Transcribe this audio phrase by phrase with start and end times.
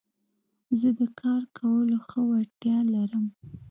[0.79, 3.25] زه د کار کولو ښه وړتيا لرم.